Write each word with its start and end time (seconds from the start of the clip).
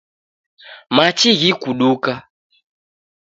Machi 0.95 1.29
ghikuduka 1.39 2.13